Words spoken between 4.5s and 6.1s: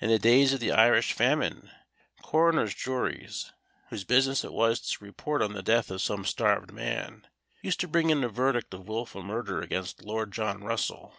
was to report on the death of